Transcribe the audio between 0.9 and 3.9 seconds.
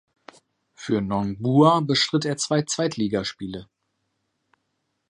Nongbua bestritt er zwei Zweitligaspiele.